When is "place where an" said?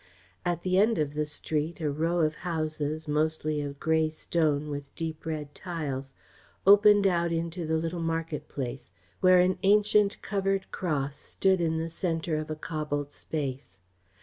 8.49-9.59